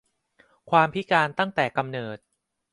[0.69, 2.17] ความพิการตั้งแต่กำเนิด